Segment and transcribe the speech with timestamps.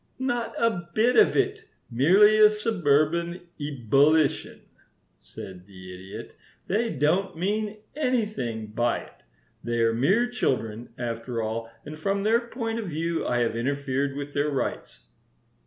[0.17, 1.65] "Not a bit of it.
[1.91, 4.61] Merely a suburban ebullition,"
[5.19, 6.35] said the Idiot.
[6.65, 9.21] "They don't mean anything by it.
[9.63, 14.15] They are mere children, after all, and from their point of view I have interfered
[14.15, 15.01] with their rights."